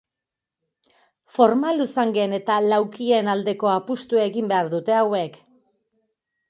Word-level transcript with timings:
Forma 1.33 1.73
luzangen 1.81 2.33
eta 2.39 2.57
laukien 2.73 3.33
aldeko 3.35 3.73
apustua 3.75 4.27
egin 4.31 4.53
behar 4.55 4.75
dute 4.77 4.99
hauek. 5.03 5.41